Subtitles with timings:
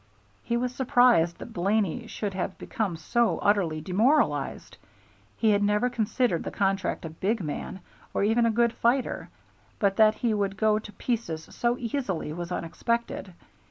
[0.41, 4.77] He was surprised that Blaney should have become so utterly demoralized.
[5.37, 9.29] He had never considered the contractor a big man, or even a good fighter,
[9.77, 13.31] but that he would go to pieces so easily was unexpected.